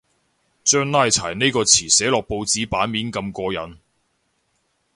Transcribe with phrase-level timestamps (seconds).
[0.63, 3.77] 將拉柴呢個詞寫落報紙版面咁過癮